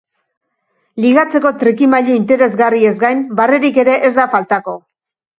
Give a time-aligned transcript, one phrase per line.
[1.03, 4.75] Ligatzeko trikimailu interesgarriez gain, barrerik ere ez da faltako.